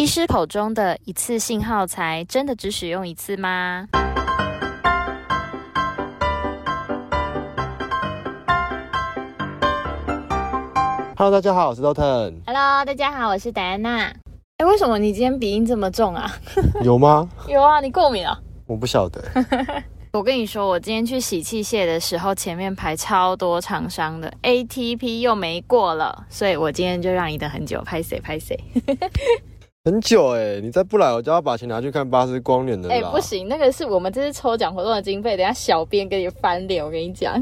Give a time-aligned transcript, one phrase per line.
[0.00, 3.86] 医师口中的一次性耗材，真的只使用一次吗
[11.14, 12.32] ？Hello，大家好，我是 Lotan。
[12.46, 14.10] Hello，大家好，我是戴安娜。
[14.56, 16.32] 哎，为什么你今天鼻音这么重啊？
[16.82, 17.28] 有吗？
[17.46, 18.40] 有啊，你过敏了？
[18.64, 19.22] 我不晓得。
[20.14, 28.58] 我跟你说，我今天去洗器械的时候，前面排超多厂商的，ATP 又没过了，所以我今天就让你等很久，拍谁拍谁。
[29.82, 32.90] 很久哎，你再不来，我就要把钱拿去看巴斯光年的。
[32.90, 37.34] 哎，不行，那个是我们这次抽奖活动的经费，等下小编给你翻脸，我跟你讲。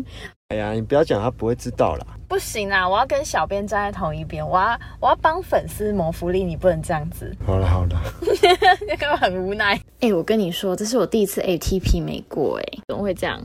[0.51, 2.07] 哎呀，你不要讲，他不会知道啦。
[2.29, 7.35] 不行啊，我要跟小编站在同一边，我要我要帮粉丝谋福利，你不能这样子。
[7.45, 8.01] 好了好了，
[8.87, 9.81] 那个很无奈。
[9.99, 13.43] 哎，我跟你说，这是我第一次 ATP 没过，哎，怎么会这样？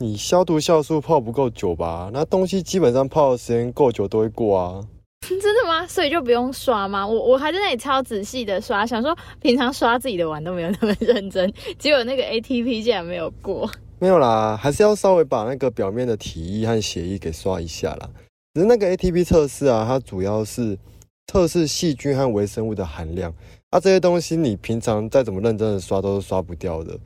[0.00, 2.10] 你消毒酵素泡不够久吧？
[2.12, 4.84] 那东西基本上泡的时间够久都会过啊。
[5.78, 5.86] 真的吗？
[5.86, 7.06] 所以就不用刷吗？
[7.06, 13.70] 我我还在那里超仔细的刷，想说平常刷自己的碗都没有那么认真，结果那个 ATP 竟然没有过。
[14.00, 18.08] 没有啦，还是要稍微把那个表面的体液和血液给刷一下啦。
[18.54, 20.78] 只是那个 ATP 测试啊，它主要是
[21.26, 23.32] 测试细菌和微生物的含量，
[23.70, 26.96] 啊，这些东西你平常再怎么认真的刷都是刷不掉的，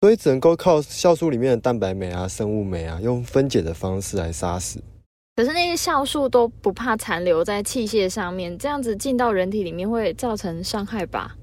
[0.00, 4.82] 所以只能够靠酵素里面的蛋白酶啊、生物酶啊，用分解的方式来杀死。
[5.38, 11.36] 可是那些酵素都不怕残留在器械上面，这样子进到人体里面会造成伤害吧？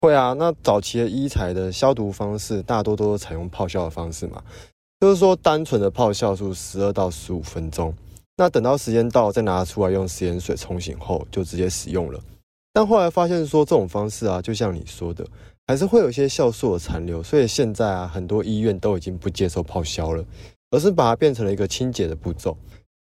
[0.00, 4.42] 会啊，那早期的医材的消毒方式大多都是采用泡酵的方式嘛，
[5.00, 7.94] 就是说单纯的泡酵素十二到十五分钟，
[8.38, 12.18] 那等到时间到再拿出来用食盐水冲洗后就直接使用了。
[12.72, 15.26] 但后来发现说这种方式啊，就像你说的，
[15.66, 20.24] 还是会有一些酵素的残留，所以现在啊很多医院都已经不接受泡消了，
[20.70, 22.56] 而是把它变成了一个清洁的步骤。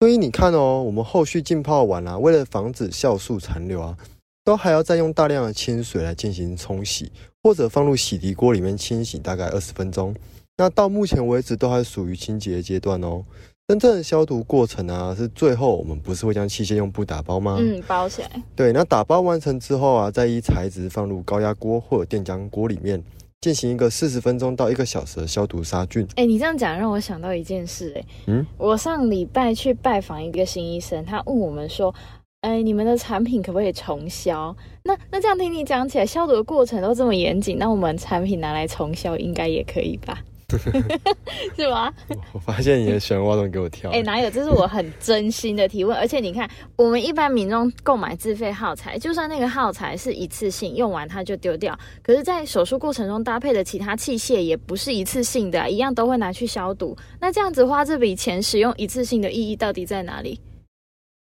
[0.03, 3.97] 所以你看哦，我们后续浸泡完啊，为了防止酵素残留啊。
[4.42, 10.12] 都还要再用大量的清水来进行冲洗，或者放入洗涤锅里面清洗，大概二十分钟。
[10.56, 13.25] 那到目前为止都还属于清洁阶段哦。
[13.69, 17.59] 真正的消毒过程啊，是最后我们不是会将器械用布打包吗？
[17.60, 18.43] 嗯，包起来。
[18.56, 23.00] 对，那打包完成之后啊，再依材质放入高压锅或者电浆锅里面，
[23.42, 26.08] 进行一个四十分钟到一个小时的消毒杀菌。
[26.16, 31.94] 哎，你这样讲让我想到一件事，哎，嗯，我上礼拜去拜访一个新医生，他问我们说。
[32.42, 34.52] 哎，你们的产品可不可以重销？
[34.82, 40.19] 那那这样听你讲起来，消毒的过程都这么严谨，那我们产品拿来重销应该也可以吧？
[41.56, 41.92] 是吗？
[42.32, 43.90] 我 发现你也喜欢挖洞给我跳。
[43.90, 44.30] 哎，哪有？
[44.30, 45.96] 这是我很真心的提问。
[45.96, 56.96] 而且你看，我们一般民众购买自费耗材，就算那个耗材是一次性用完它就丢掉，可是，在手术过程中搭配的其他器械也不是一次性的，一样都会拿去消毒。
[57.20, 60.40] 那这样子花这笔钱使用一次性的意义到底在哪里？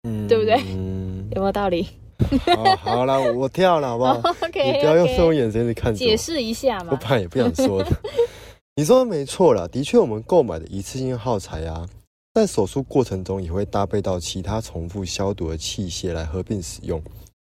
[0.08, 0.54] 嗯，对不对？
[0.74, 1.86] 嗯有没有道理？
[2.46, 4.14] 好，好了，我跳了，好不好？
[4.42, 5.94] OK，你不要用这种眼神去看。
[5.94, 6.88] 解释一下嘛。
[6.90, 7.90] 我怕也不想说的。
[8.78, 11.84] 你说的没错啦，的确，我们购买的一次性耗材啊，
[12.32, 17.02] 在手术过程中也会搭配到其他重复消毒的器械来合并使用。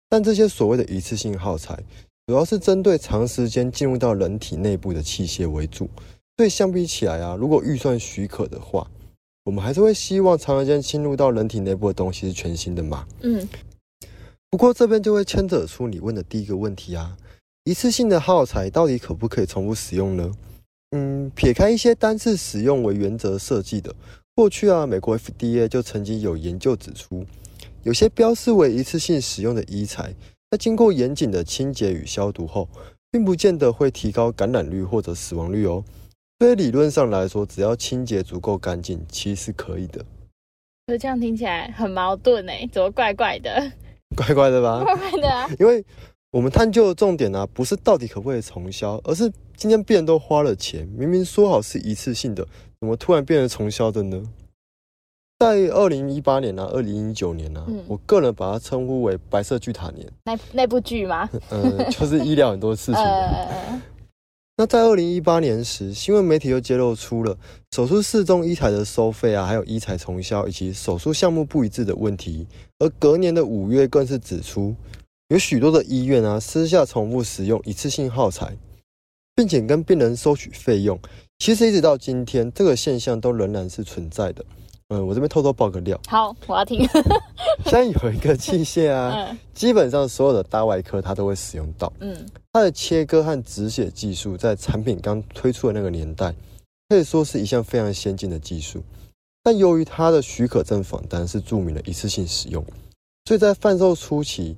[0.10, 1.78] 但这些所谓的一次性耗材，
[2.26, 5.88] 主要是针对长时间进入到人体内部的器械为主。
[6.36, 8.90] 所以相比起来啊，如果预算许可的话。
[9.44, 13.06] 我们还是会希望长时间侵入到人体内部的东西是全新的嘛？
[13.22, 13.48] 嗯。
[14.50, 17.16] 不过这边就会牵扯出你问的第一个问题啊：
[17.66, 20.32] 一次性的耗材到底可不可以重复使用呢？
[20.92, 23.94] 嗯，撇开一些单次使用为原则设计的，
[24.36, 27.26] 过去啊，美国 FDA 就曾经有研究指出，
[27.84, 30.14] 有些标示为一次性使用的医材，
[30.50, 32.68] 在经过严谨的清洁与消毒后，
[33.12, 35.84] 并不见得会提高感染率或者死亡率哦。
[36.40, 40.04] 所以理论上来说，只要清洁足够干净，其实是可以的。
[40.88, 43.72] 可是这样听起来很矛盾哎，怎么怪怪的？
[44.18, 44.84] 怪怪的吧？
[44.84, 45.48] 怪怪的啊！
[45.60, 45.86] 因为
[46.32, 52.46] 我们探究的重点呢，不是到底可不可以重销，而是今天病人都花了钱，明明说好是一次性的，
[52.80, 54.22] 怎么突然变成重销的呢？
[55.40, 60.06] 在二零一八年呢，二零一九年呢，我个人把它称呼为“白色巨塔年”。
[60.26, 61.28] 那那部剧吗？
[61.50, 63.02] 嗯， 就是医疗很多事情。
[64.58, 67.36] 那在二零一八年时，新闻媒体又揭露出了
[67.72, 72.46] 手术室中医材的收费啊，还有医材重销以及手术项目不一致的问题。
[72.78, 74.76] 而隔年的五月更是指出，
[75.30, 78.58] 有许多的医院啊，私下重复使用一次性耗材，
[79.36, 81.00] 并且跟病人收取费用。
[81.38, 84.44] 其实一直到今天，这个现象都仍然是存在的。
[84.88, 86.02] 嗯，我这边偷偷爆个料。
[86.08, 86.80] 好，我要听。
[87.66, 91.94] 现在有一个器械啊， 基本上所有的大外科它都会使用到。
[92.00, 96.34] 嗯，它的切割和止血技术在产品刚推出的那个年代，
[96.90, 98.84] 可以说是一项非常先进的技术。
[99.44, 102.66] 但由于它的许可证访单是注明了一次性使用，
[103.26, 104.58] 所以在贩售初期，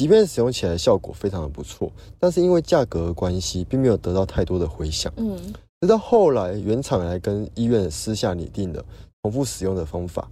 [0.00, 5.12] 即便使用起来效果非常的不错，但是因为价格的关系，并没有得到太多的回响。
[5.18, 5.38] 嗯，
[5.78, 8.82] 直到后来原厂来跟医院私下拟定了
[9.22, 10.26] 重复使用的方法，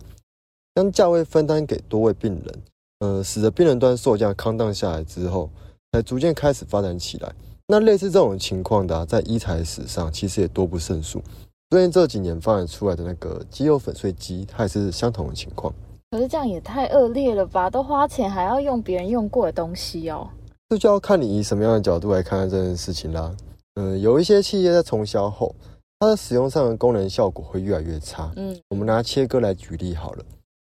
[0.74, 2.62] 将价位分担给多位病人，
[3.00, 5.50] 呃，使得病人端售价康荡下来之后，
[5.92, 7.30] 才逐渐开始发展起来。
[7.66, 11.22] 那类似这种情况的、啊，在医材史上其实也多不胜数。
[11.68, 15.70] 最近这几年发展出来的那个肌肉粉碎机，它也是相同的情况。
[16.10, 17.68] 可是这样也太恶劣了吧？
[17.68, 20.26] 都花钱还要用别人用过的东西哦。
[20.70, 23.34] 这就要看你以什么样的角度来看待这件事情啦。
[23.74, 25.54] 嗯，有一些企业在重销后，
[25.98, 28.32] 它的使用上的功能效果会越来越差。
[28.36, 30.24] 嗯，我们拿切割来举例好了，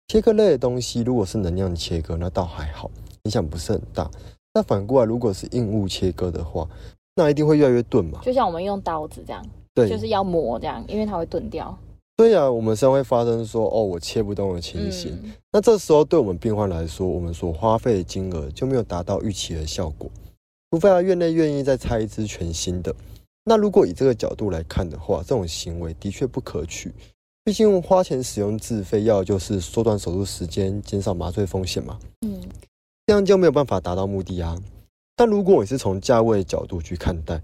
[0.07, 2.91] 切割类的东西如果是能量切割，那倒还好，
[3.23, 4.09] 影响不是很大。
[4.53, 6.67] 那反过来，如果是硬物切割的话，
[7.15, 8.19] 那一定会越来越钝嘛。
[8.21, 9.43] 就像我们用刀子这样，
[9.73, 11.75] 对，就是要磨这样，因为它会钝掉。
[12.15, 15.19] 对呀、我们身上会发生说哦，我切不动的情形。
[15.23, 20.09] 嗯，那这时候对我们病患来说，我们所花费的金额就没有达到预期的效果，
[20.69, 22.95] 除非啊院内愿意再拆一支全新的。
[23.45, 26.93] 那如果以这个角度来看的话，这种行为的确不可取。
[27.43, 32.39] 毕竟花钱使用自费药就是缩短手术时间，减少麻醉风险嘛，嗯，
[33.07, 34.55] 这样就没有办法达到目的啊。
[35.15, 37.41] 但如果你是从价位的角度去看待，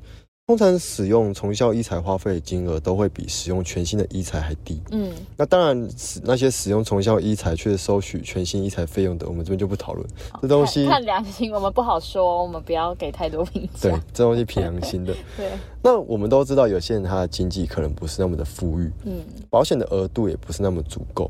[0.49, 4.81] 通常使用重效医材花费的金额都会比使用全新的医材还低。
[4.89, 10.03] 嗯，那当然，使那些使用重效医材却收取全新医材费用的，我们这边就不讨论。
[10.31, 15.13] 好这东西看看良心，我们不好说，我们不要给太多评价对价。，这东西凭良心的。
[15.37, 15.51] 对，
[15.83, 21.29] 那我们都知道，有些人他的经济可能不是那么的富裕，嗯，保险的额度也不是那么足够。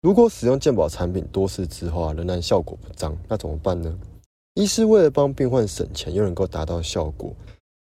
[0.00, 3.94] 如果使用健保产品多次之后啊，仍然效果不彰，那怎么办呢？
[4.54, 7.34] 医师为了帮病患省钱，又能够达到效果，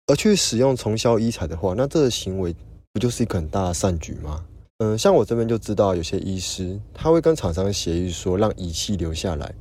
[0.08, 2.54] 而去使用重销医材的话，那这个行为
[2.92, 4.44] 不就是一个很大的善举吗？
[4.78, 9.54] 嗯，像我这边就知道有些医师他会跟厂商协议说，让仪器留下来，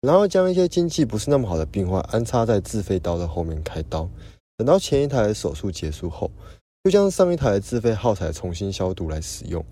[0.00, 4.08] 然后将一些经济不是那么好的病患安插在自费刀的后面开刀，
[4.56, 6.30] 等到前一台的手术结束后，
[6.84, 9.64] 就将上一台的自费耗材重新消毒来使用。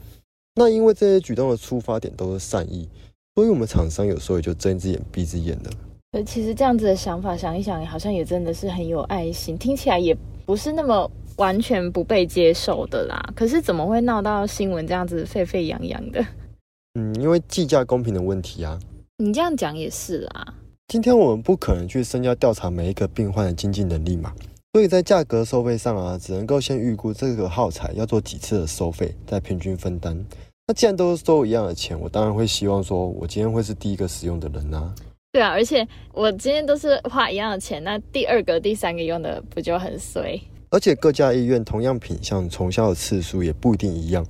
[0.54, 2.88] 那因为这些举动的出发点都是善意，
[3.34, 5.70] 所以我们厂商有时候也就睁一只眼闭一只眼了。
[6.16, 10.16] 可其实这样子的想法，想一想，好像也真的是很有爱心，听起来也
[10.46, 13.22] 不是那么完全不被接受的啦。
[13.36, 16.24] 可是怎么会闹到新闻这样子沸沸扬扬的？
[16.98, 18.78] 嗯，因为计价公平的问题啊。
[19.18, 20.54] 你这样讲也是啦。
[20.88, 24.32] 今天我们不可能去深交调查每一个病患的经济能力嘛，
[24.72, 30.18] 所以在价格收费上啊，只能够先预估这个耗材要做几次的收费，再平均分担。
[30.66, 34.94] 那既然都是收一样的钱，我当然会希望说，我今天会是第一个使用的人啊。
[35.36, 40.40] 对啊，而且我今天都是花一样的钱，那第二个、第三个用的不就很衰？
[40.70, 44.24] 而且各家医院同样品项重销的次数也不一定一样，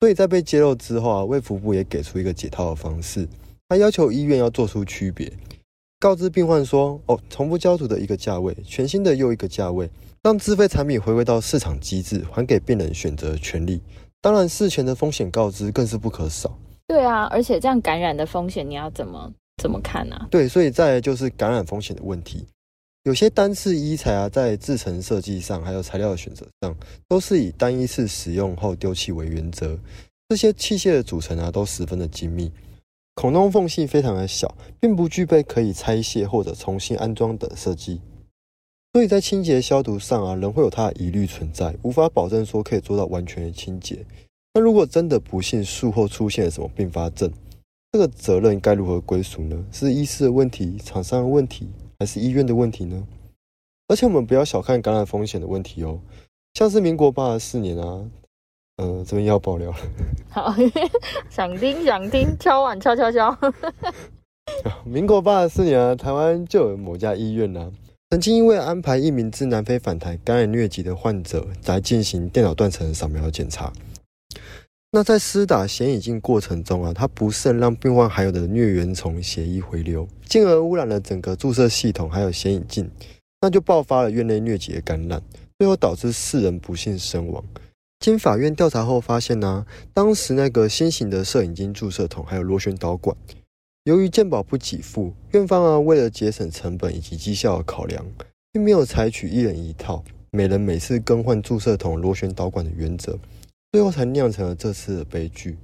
[0.00, 3.26] 所以在被揭露之后啊，卫福部也给出一个解套的方式，
[3.70, 5.32] 他要求医院要做出区别，
[5.98, 9.88] 告知病患说，哦，重复交图的一个价位，全新的又一个价位，
[10.22, 13.80] 让自费产品回归到市场机制，还给病人选择权利。
[14.20, 16.54] 当然，事前的风险告知更是不可少。
[16.86, 20.26] 对啊，而且这样感染的风险你要怎么怎么看啊？
[20.30, 22.46] 对，所以再来就是感染风险的问题。
[23.04, 26.74] 有些单次医材啊，在制成设计上，还有材料的选择上，
[27.06, 29.78] 都是以单一次使用后丢弃为原则。
[30.30, 32.50] 这些器械的组成啊，都十分的精密，
[33.14, 38.00] 孔洞缝隙非常的小，并不具备可以拆卸或者重新安装的设计。
[38.92, 44.04] 所以在清洁消毒上啊，仍会有它的疑虑存在，无法保证说可以做到完全的清洁。
[44.52, 47.32] 那如果真的不幸术后出现了什么并发症，
[47.92, 49.64] 这个责任该如何归属呢？
[49.72, 51.68] 是医师的问题、厂商的问题，
[51.98, 53.04] 还是医院的问题呢？
[53.88, 55.98] 而且我们不要小看感染风险的问题哦，
[56.54, 58.08] 像是民国八十四年啊，
[58.76, 59.76] 呃，这边要爆料了，
[60.30, 60.54] 好，
[61.28, 63.36] 想听想听，敲碗敲敲敲。
[64.84, 67.72] 民国八十四年啊，台湾就有某家医院啊，
[68.10, 73.72] 曾经因为安排一名自南非返台感染疟疾的患者来进行电脑断层扫描检查。
[74.92, 82.90] 那在施打显影剂过程中啊，它不慎让病患含有的疟原虫血液回流，进而污染了整个注射系统还有显影镜，
[83.40, 85.22] 那就爆发了院内疟疾的感染，
[85.60, 87.44] 最后导致四人不幸身亡。
[88.00, 93.16] 经法院调查后发现呢、当时那个新型的摄影机注射筒还有螺旋导管，
[93.84, 98.04] 由于健保不给付，院方啊为了节省成本以及绩效的考量，
[98.50, 103.16] 并没有采取一人一套，每人每次更换注射筒、螺旋导管的原则，
[103.72, 105.56] 最后才酿成了这次的悲剧。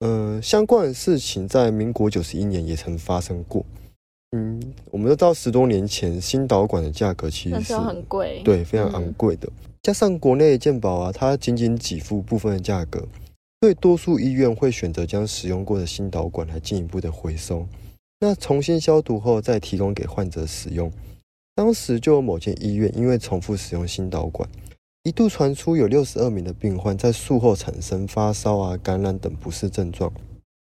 [0.00, 3.64] 嗯、相关的事情在民国九十一年也曾发生过。
[4.32, 9.48] 嗯，我们都知道十多年前新导管的价格其实是很贵。，对，非常嗯昂贵的。
[9.82, 13.06] 加上国内的健保啊，它仅仅给付部分的价格，
[13.60, 17.66] 所以多数医院会选择将使用过的新导管来进一步的回收。
[18.20, 20.92] 那重新消毒后再提供给患者使用。
[21.54, 24.48] 当时就有某间医院因为重复使用新导管，
[25.08, 30.12] 一度传出有六十二名的病患在术后产生发烧啊、感染等不适症状。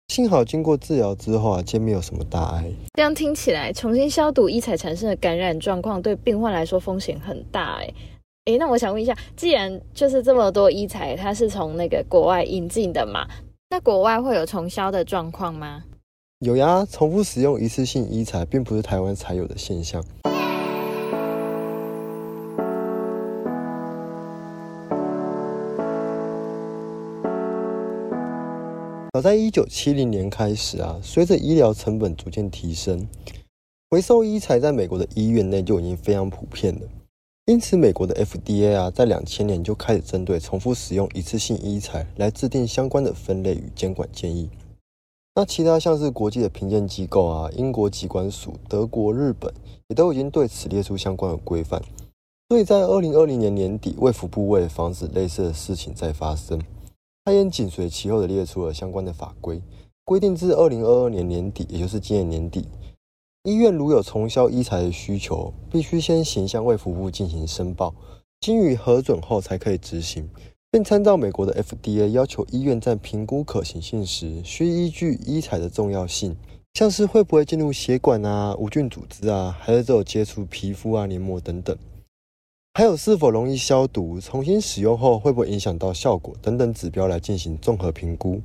[0.07, 2.65] 幸好经过治疗之后啊，皆没有什么大碍。
[2.95, 7.93] 这样听起来，重新消毒医材产生的感染状况对病患来说风险很大哎。
[8.45, 13.27] 诶，那我想问一下，既然就是这么多医材，它是从那个国外引进的嘛？
[13.69, 15.83] 那国外会有重销的状况吗？
[16.39, 20.03] 有呀，重复使用一次性医材并不是台湾才有的现象。
[29.13, 33.07] 早在一九七零年开始啊，随着医疗成本逐渐提升，
[33.91, 36.81] 回收医材在美国的医院内就已经非常普遍了。
[37.45, 44.49] 因此，美国的 FDA 啊，在两千年就开始针对重复使用一次性医材来制定相关的分类与监管建议。
[45.35, 49.53] 那其他像是国际的评鉴机构啊，英国疾管署、德国、日本
[49.89, 51.79] 也都已经对此列出相关的规范。
[52.49, 56.59] 所以在二零二零年年底，卫福部为了防止类似的事情再发生。
[57.25, 59.61] 他也紧随其后的列出了相关的法规，
[60.03, 62.67] 规定至二零二二年年底，也就是今年年底，
[63.43, 67.95] 医院如有重销医材的需求，必须先行向卫福部进行申报，
[68.41, 70.29] 经予核准后才可以执行，
[70.69, 76.35] 并参照美国的 FDA 要求，医院在评估可行性时，需依据医材的重要性，
[76.73, 81.77] 像是会不会进入血管啊、无菌组织啊，还是只有接触皮肤啊、黏膜等等。
[82.75, 88.41] 还有是否容易消毒，重新使用后会不会影响到效果等等指标来进行综合评估，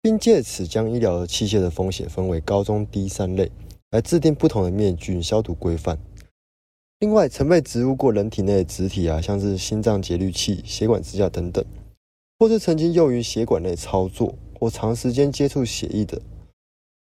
[0.00, 3.50] 并借此将医疗器械的风险分为高中低三类，
[3.90, 5.98] 来制定不同的灭菌消毒规范。
[7.00, 11.64] 另外，曾被植入过人体内的植体啊，像是心脏节律器、血管支架等等，
[12.38, 16.22] 或是曾经用于血管内操作或长时间接触血液的，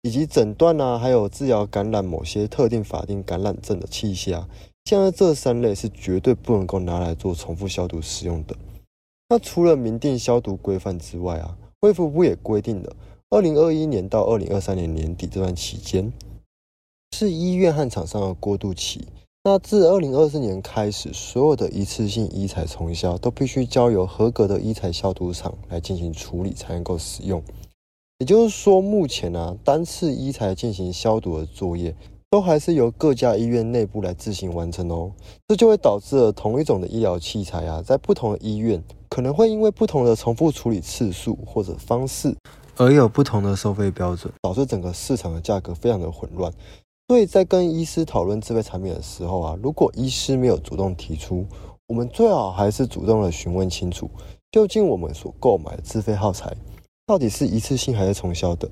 [0.02, 4.50] 以及诊断啊，还有治疗感染某些特定法定感染症的器械啊。
[4.86, 8.56] 现在这三类是绝对不能够拿来做重复消毒使用的。
[9.28, 12.96] 那除了明定消毒规范之外啊，卫福部也规定了，
[13.32, 16.14] 二零二一年到二零二三年年底这段期间，
[17.18, 19.08] 是医院和厂商的过渡期。
[19.44, 27.44] 那自二零二四年开始，所有的一次性医材重销都必须交由合格的医材消毒厂来进行处理，才能够使用。
[28.20, 31.96] 也就是说，目前呢，单次医材进行消毒的作业。
[32.36, 35.10] 都还是由各家医院内部来自行完成哦，
[35.48, 42.36] 这就会导致了同一种的医疗器材啊，在不同的医院可能会因为不同的重复处理次数或者方式，
[42.76, 46.52] 而有不同的收费标准，导致整个市场的价格非常的混乱。
[47.08, 51.46] 所以在跟医师讨论自费产品的时候啊，如果医师没有主动提出，
[51.88, 54.12] 我们最好还是主动的询问清楚，
[54.52, 56.54] 究竟我们所购买的自费耗材
[57.08, 58.70] 到底是一次性还是重销的。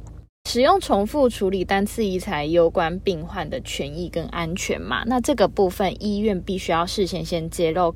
[0.49, 5.03] 使用重复处理单次医材，攸关病患的权益跟安全嘛？
[5.05, 7.95] 那这个部分，医院必须要事先先揭露，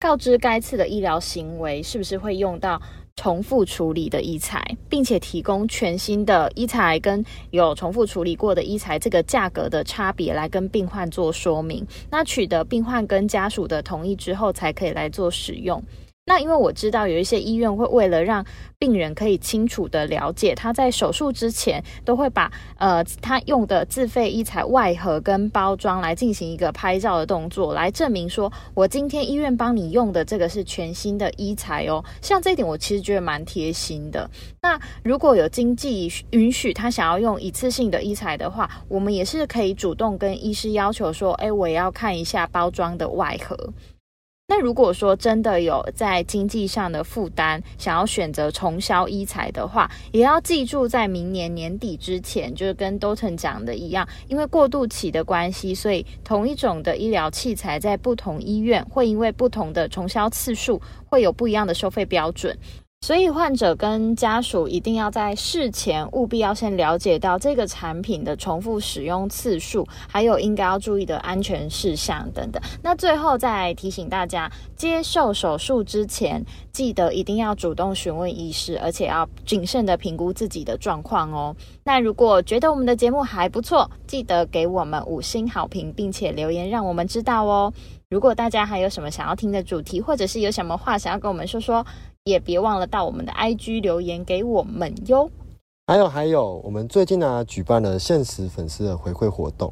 [0.00, 2.80] 告知该次的医疗行为是不是会用到
[3.16, 11.86] 重复处理的医材，并且提供全新的医材跟有重复处理过的医材这个价格的差别来跟病患做说明。
[12.10, 15.82] 那取得病患跟家属的同意之后，才可以来做使用。
[16.24, 18.44] 那因为我知道有一些医院会为了让
[18.78, 32.02] 病人可以清楚的了解，他在手术之前都会把呃他用的自费医材外盒跟包装来进行一个拍照的动作，来证明说我今天医院帮你用的这个是全新的医材哦。
[32.20, 34.30] 像这一点我其实觉得蛮贴心的。
[34.62, 43.56] 那如果有经济允许他想要用一次性的医材的话，我们也是可以主动跟医师要求说，哎，我也要看一下包装的外盒。
[44.54, 62.54] 那如果说真的有在经济上的负担，想要选择重销医材的话，也要记住在明年年底之前，就是跟 Doton 讲的一样，因为过渡期的关系，所以同一种的医疗器材在不同医院会因为不同的重销次数，会有不一样的收费标准。
[63.02, 72.62] 所以患者跟家属一定要在事前务必要先了解到这个产品的重复使用次数，还有应该要注意的安全事项等等。
[72.80, 81.56] 那最后再提醒大家，接受手术之前，记得一定要主动询问医师，而且要谨慎的评估自己的状况哦。
[81.82, 87.72] 那如果觉得我们的节目还不错，记得给我们五星好评，并且留言让我们知道哦。
[88.12, 91.84] 如果大家还有什么想要听的主题，或者是有什么话想要跟我们说说。
[92.24, 95.28] 也别忘了到我们的 IG 留言给我们哟。
[95.88, 99.68] 还有还有，我们最近呢举办了限时粉丝的回馈活动，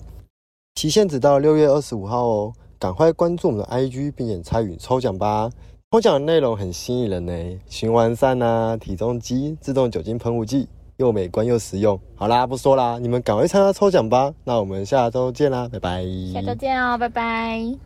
[0.75, 5.49] 期限只到六月二十五号哦，赶快关注我们的 IG，并且参与抽奖吧！
[5.93, 7.33] 抽奖的内容很吸引人呢，
[7.69, 11.97] 循环扇啊、体重机、自动酒精喷雾剂，又美观又实用。
[12.17, 14.35] 好啦，不说啦，你们赶快参加抽奖吧。
[14.43, 16.05] 那我们下周见啦，拜拜。
[16.33, 17.79] 下周见哦，拜拜。